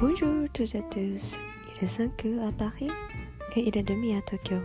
[0.00, 1.38] Bonjour tous et tous,
[1.80, 2.88] il est 5 heures à Paris
[3.56, 4.60] et il est demi à Tokyo.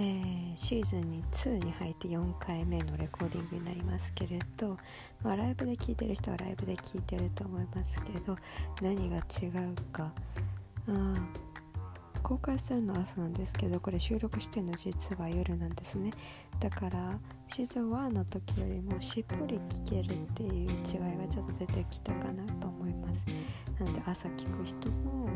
[0.00, 4.76] えーシーズンに2に入って4回目のレコーディングになりますけれど、
[5.22, 8.36] まあ、ライブで聴いてる人はライブで聴いてると思いますけど
[8.80, 10.12] 何が違うか
[10.88, 11.51] あー
[12.22, 16.12] 公開するのは朝なんですけどこれ収録してるの実は夜なんですね。
[16.60, 23.24] だからシーズン1の時よりもしっぽり聴けるっていう違いがちょっと出てきたかなと思います。
[23.78, 25.28] なので朝聴く人も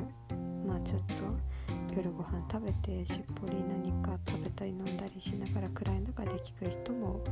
[0.67, 1.15] まあちょっと
[1.97, 7.25] 夜ご飯食べてしっぽり何か食べたり飲んだりしながら暗い中で聞く人も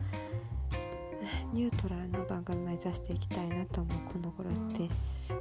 [1.52, 5.32] ニュートラルな番組目指していきたいなと思うこの頃です。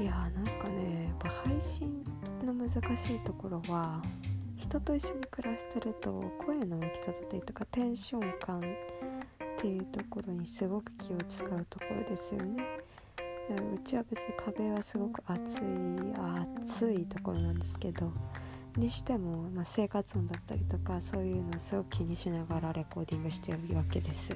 [0.00, 2.04] いやーなんかねやっぱ配信
[2.42, 4.02] の難しいところは
[4.56, 8.62] 人と一緒に暮らしてると声の大きさだったりとかテンション感っ
[9.58, 12.64] ていうところにすごく気を使うところですよね。
[13.50, 15.60] うちは別に壁はすごく暑い
[16.62, 18.10] 暑いところなんですけど
[18.76, 24.34] にしても、まあ、生活音だったりとかそういうのをすごく気にしながらレコーディングしてるわけです。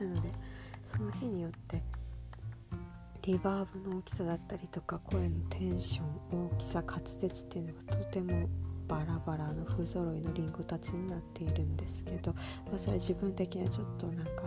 [0.00, 0.30] なので
[0.86, 1.82] その日によって
[3.26, 8.48] リバーブの大きさだったりとか声のテンション大きさ滑舌っていうのがとても
[8.86, 14.44] バラバラの不揃いのリンゴたちになっているんですけど、まあ、それは自分的にはちょっとなんか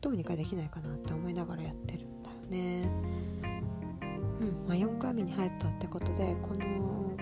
[0.00, 2.88] どうにかできないかなって思いながらやってるんだよね。
[4.40, 7.16] うんまあ、4回目に入ったってことでこの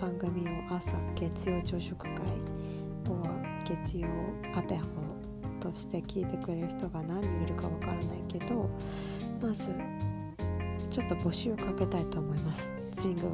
[0.00, 3.26] 番組を朝月曜朝食会を
[3.64, 4.08] 月曜
[4.56, 5.04] アペホ
[5.60, 8.68] として聞いてくれる人が何人いるかわからないけど
[9.44, 9.70] まず
[10.90, 12.72] ちょっと募集をかけたいと思います。
[12.98, 13.28] ジングル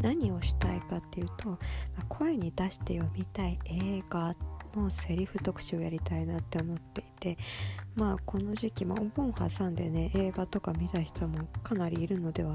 [0.00, 1.58] 何をしたいかっていうと
[2.08, 4.32] 声に出して読みたい映画
[4.80, 7.38] のセリフ特集をやりたいなって思っていて
[7.94, 12.54] まあこの時期、まあ、お盆挟んでね映画とか見た人もかなりいるのでは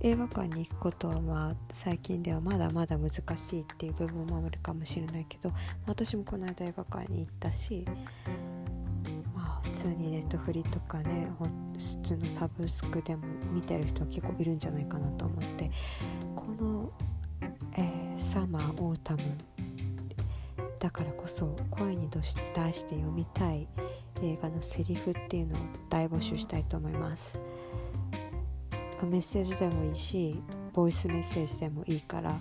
[0.00, 3.20] 映画館に行くことはまあ最近ではまだまだ難し
[3.56, 5.52] いっていう部分もあるかもしれないけど
[5.86, 7.86] 私もこの間映画館に行ったし
[9.34, 13.22] まあ普通にネットフリとかね普通のサブスクでも
[13.52, 15.70] 見てる人は結構いるんじゃないかなと思って
[16.34, 16.92] この、
[17.76, 19.22] えーサマーオータム
[20.84, 23.66] だからこそ声に出して読みたい
[24.22, 25.58] 映画のセリフっていうのを
[25.88, 27.40] 大募集したいと思います。
[29.02, 30.42] メッセージでもいいし
[30.74, 32.38] ボイスメッセージでもいいから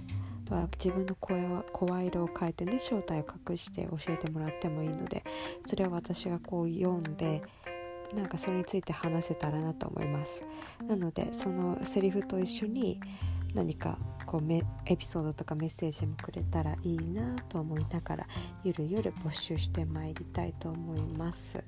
[0.78, 5.24] 自分の声は声色を変えてね正体を隠して教えてもらってもいいので
[5.66, 7.42] それを私がこう読んで
[8.14, 10.44] なんかそれについて話せたらなと思います。
[10.86, 13.00] なのでそのセリフと一緒に
[13.54, 18.28] 何かこうメエピソードとかメッセージもくれたらいいなと思いながら
[18.64, 21.64] ゆるゆる募集してまいりたいと思います。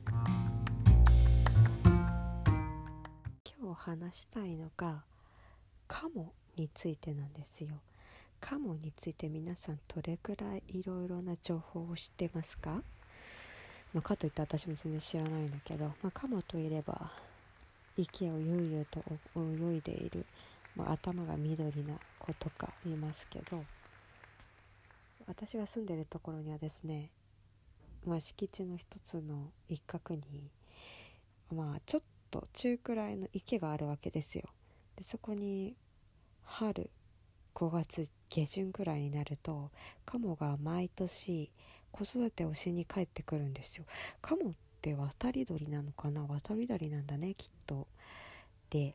[3.60, 5.04] 今日話したいのが
[5.88, 7.70] カモについてなんですよ。
[8.40, 12.82] カモについて皆さんどれくらいいろいろな情報を知ってますか、
[13.94, 17.10] まあ、かといって私も全然知らないんだけど、まあ、カモといえば
[17.98, 19.04] 池を悠々と
[19.36, 20.26] 泳いでいる
[20.76, 23.64] まあ、頭が緑な子とかいますけど
[25.28, 27.10] 私が住んでるところにはですね、
[28.06, 30.22] まあ、敷地の一つの一角に
[31.54, 34.44] まあちょっと中くらいの池があるわけですよ。
[34.96, 35.76] でそこに
[36.44, 36.90] 春
[37.54, 39.72] 5月下旬くらいになると
[40.06, 41.50] カモが毎年
[41.92, 43.86] 子育てをしに帰ってくるんですよ。
[44.22, 46.24] カモって渡り鳥なのかな？
[46.24, 47.88] 渡り鳥なんだねきっと。
[48.70, 48.94] で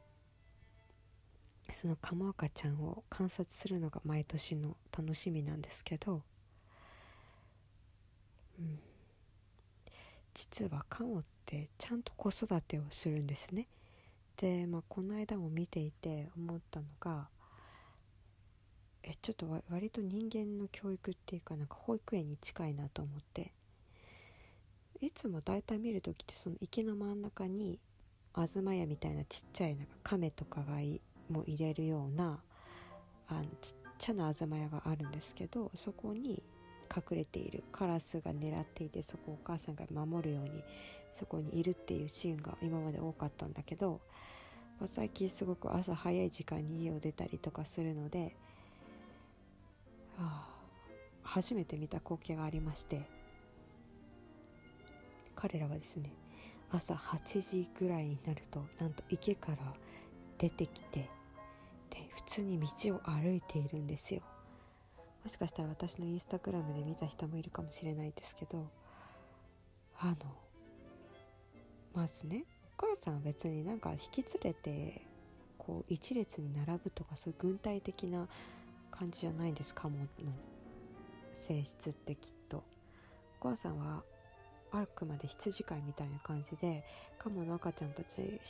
[1.74, 6.22] そのカモ赤ちゃんを観察するのが毎年の楽しみなんですけど、
[8.58, 8.78] うん、
[10.34, 13.66] 実はカモってちゃんと子育てをするんですね。
[14.36, 17.28] で、まあ、この間も見ていて思ったのが
[19.02, 23.52] えちょっと割と人間の教育っていうかなんか保育園に近いなと思って
[25.00, 27.78] いつも大体見る時ってその池の真ん中に
[28.34, 32.38] 東屋みたいなちっちゃいなんか亀とかがいも入れるような
[33.28, 36.42] あのちっちゃな東屋があるんですけどそこに
[36.94, 40.64] 隠れているカラスが狙っていてそこをお母さんが守るように
[41.12, 44.00] そこにいるっていうシーンが今まで多かったんだけど、
[44.86, 48.36] 最近すごく朝早い時間に家を出たりとかするので、
[50.16, 50.48] はあ、
[51.22, 53.02] 初めて見た光景がありまして
[55.34, 56.12] 彼らはですね
[56.70, 59.58] 朝8時ぐらいになるとなんと池から
[60.38, 61.10] 出てきて
[62.20, 64.20] 普通に道を歩いているんですよ。
[65.24, 68.66] もしかしたら私のインスタグラムで見た人もいるかもしれないですけど
[69.98, 70.16] あの
[71.94, 72.44] まずね
[72.78, 75.02] お母さんは別になんか引き連れて
[75.58, 78.26] こう一列に並ぶとかそういう軍隊的な
[78.90, 80.06] 感じじゃないんですカモの
[81.34, 82.62] 性質ってきっと。
[83.40, 84.02] お母さんは
[84.72, 86.84] あくまで羊飼いみたいな感じで
[87.18, 88.40] カモの赤ちゃんたち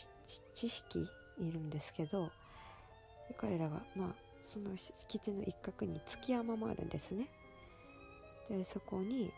[0.54, 1.06] 知識
[1.38, 2.30] いるんですけど
[3.36, 4.08] 彼らがまあ
[4.40, 7.28] その敷地の一角に築山もあるんですね。
[8.48, 9.32] でそこに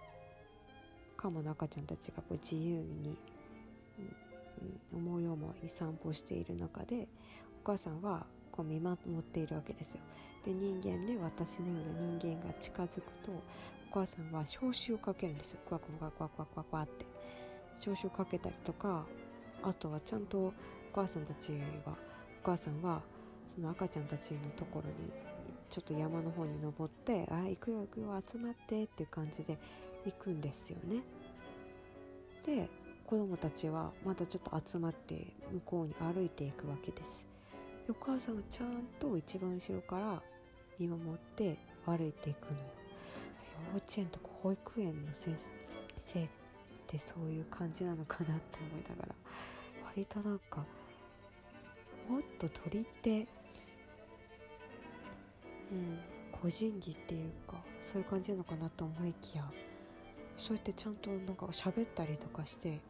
[1.17, 3.17] カモの赤ちゃんたちがこう自由に、
[4.93, 7.07] うん、思い思いに散歩している中で
[7.63, 10.01] お母さんはこう見守っているわけですよ。
[10.45, 13.31] で人間で私のような人間が近づくと
[13.91, 15.61] お母さんは消臭をかけるんですよ。
[15.67, 17.07] クワクワクワクワクワクワって
[17.77, 19.05] 消臭をかけたりとか
[19.63, 20.53] あとはちゃんとお
[20.93, 21.53] 母さんたち
[21.85, 21.93] は
[22.43, 23.03] お母さんは
[23.55, 24.95] その赤ちゃんたちのところに
[25.69, 29.59] ちょっと山の方に登って「あ行くよ行くよ集まって」っていう感じで
[30.07, 31.03] 行くんですよね。
[32.47, 32.69] で
[33.07, 37.27] 子供たちはまたちょっと集まって向こうに歩いていくわけです。
[37.89, 40.23] お母さんはちゃんと一番後ろから
[40.79, 42.65] 見守って歩いていくのよ。
[43.69, 45.37] 幼稚園とか保育園の先
[46.03, 46.29] 生っ
[46.87, 49.15] てそういう感じなのかなって思いながら
[49.85, 50.65] 割となんか
[52.09, 53.27] もっと鳥って
[55.73, 55.99] うん
[56.33, 59.45] 個人技っていうかそういう感じなのかなと思いきや
[60.37, 62.81] そうやってちゃんとなんか喋ったりとかして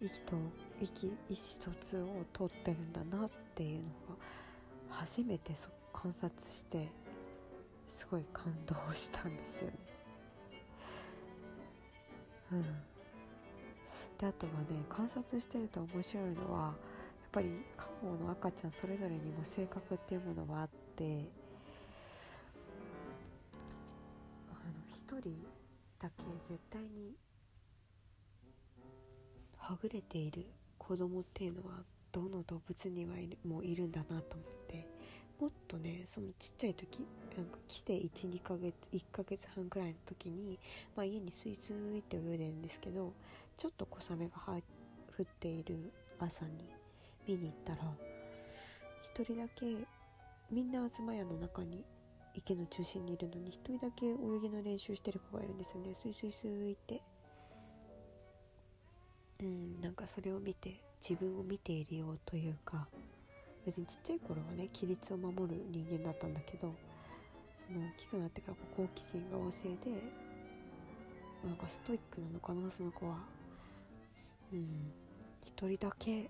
[0.00, 0.36] 息と
[0.80, 3.82] 息意思疎通を取ってるんだなっていうの
[4.16, 4.16] が
[4.90, 6.88] 初めてそ観察して
[7.86, 9.76] すごい感動したんですよね。
[12.52, 12.62] うん、
[14.18, 16.74] であとはね観察してると面白いのはやっ
[17.32, 21.28] ぱりカモの赤ちゃんそれぞれにも性格っていうものはあって
[25.18, 25.30] 1人
[25.98, 27.16] だけ絶対に
[29.56, 30.46] はぐれている
[30.78, 31.82] 子供っていうのは
[32.12, 34.86] どの動物にはいるもいるんだなと思って
[35.40, 37.00] もっとねそのちっちゃい時
[37.36, 40.56] なんか来て12ヶ月1ヶ月半くらいの時に、
[40.96, 43.12] まあ、家にスイスイって泳いでるんですけど
[43.56, 46.52] ちょっと小雨が降っている朝に
[47.26, 47.78] 見に行ったら
[49.16, 49.66] 1人だけ
[50.50, 51.84] みんな東屋の中に
[52.38, 55.94] 池の中心にいるのに1人だけ泳ぎの練習してる子がいるんですよね。
[55.94, 57.02] スイスイスイって。
[59.40, 62.88] うんなんかそれを見て自分を見ているようというか
[63.64, 66.74] 別にちっちゃい頃はね規律を守る人間だったんだけど
[67.72, 70.02] その大きくなってから好奇心が旺盛で
[71.44, 73.18] なんかストイックなのかなその子は。
[74.52, 74.92] うん。
[75.44, 76.28] 一人だけ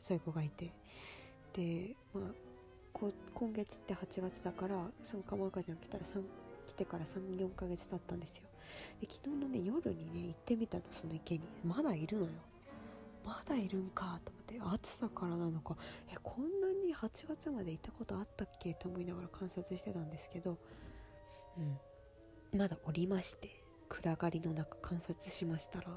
[0.00, 0.72] そういう子がいて。
[1.52, 2.51] でまあ
[3.34, 6.22] 今月って8月だからそのカモ赤ちゃん来たら3
[6.66, 8.44] 来てから34ヶ月経ったんですよ。
[9.00, 11.40] で昨日のね夜にね行ってみたのその池に。
[11.64, 12.30] まだいるのよ。
[13.24, 14.76] まだいるんかと思って。
[14.76, 15.76] 暑さからなのか。
[16.12, 18.74] えこんなに8月までいたことあったっけ？
[18.74, 20.58] と思いながら観察してたんですけど。
[21.58, 22.58] うん。
[22.58, 25.88] まだおりまして暗がりの中観察しましたら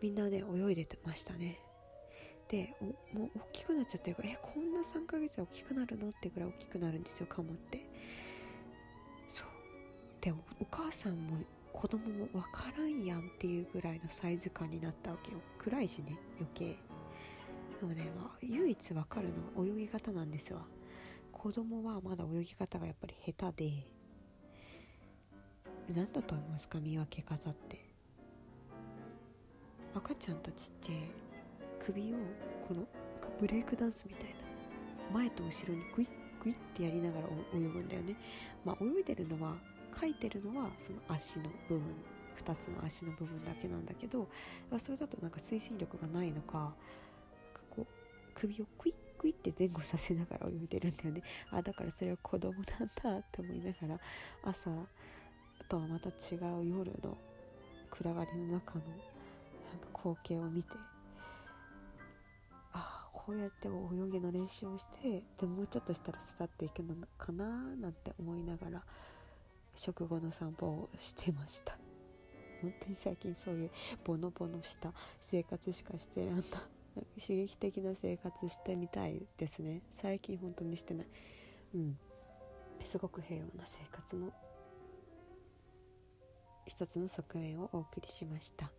[0.00, 1.58] みんなね泳いでましたね。
[2.48, 2.74] で
[3.12, 6.08] もう大きくなっちゃってるからえこんな3ヶ月で大きくなるの？
[6.10, 7.84] ってぐらい大きくなるんですよカモって。
[9.28, 9.48] そう。
[10.20, 10.36] でお
[10.70, 11.38] 母さんも
[11.72, 15.38] 子供も分からんやんっていうぐらいのサイズ感になったわけよ。
[15.58, 16.76] 暗いしね余計。
[17.80, 20.62] でもね、まあ、唯一分かるのは泳ぎ方なんですわ。
[21.32, 23.86] 子供はまだ泳ぎ方がやっぱり下手で。
[25.94, 26.78] 何だと思いますか？
[26.78, 27.84] 見分け方って。
[29.94, 30.92] 赤ちゃんたちって
[31.84, 32.16] 首を
[32.66, 32.86] この
[33.38, 34.34] ブレイクダンスみたいな
[35.12, 36.08] 前と後ろにグイッ
[36.42, 38.16] グイッてやりながら泳ぐんだよね。
[38.64, 39.54] まあ泳いでるのは
[39.98, 41.82] 書いてるのはその足の部分
[42.36, 44.28] 2つの足の部分だけなんだけど
[44.78, 46.72] それだとなんか推進力がないのか
[47.70, 47.86] こう
[48.34, 51.22] 首をクイックイって前後させながら泳いでるんだよね。
[51.50, 54.00] あだからそれは子供なんだって思いながら
[54.42, 54.70] 朝
[55.68, 57.16] とはまた違う夜の
[57.90, 60.76] 暗がりの中のなんか光景を見て
[63.24, 68.82] こうやって泳ぎの練習をしてでもうちょっとしたら育っていくのかななんて思いながら
[69.74, 71.78] 食後の散歩をしてました。
[72.60, 73.70] 本当に最近そういう
[74.04, 76.42] ボノボノした生活しかしてらんな
[77.18, 79.82] 刺激的な生活してみたいですね。
[79.90, 81.06] 最近本当にしてない。
[81.74, 81.98] うん。
[82.82, 84.32] すごく平和な生活の
[86.66, 88.70] 一つの側面をお送りしました。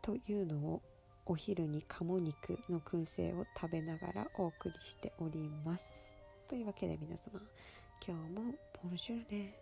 [0.00, 0.82] というのを
[1.24, 6.12] お昼に鴨肉の燻製を食べながらお送りしております。
[6.48, 7.40] というわけで皆様
[8.04, 8.52] 今日も
[8.82, 9.54] ボンジュールね。